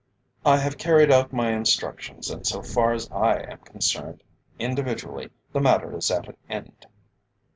[0.43, 4.23] "I have carried out my instructions, and so far as I am concerned,
[4.57, 6.87] individually, the matter is at an end."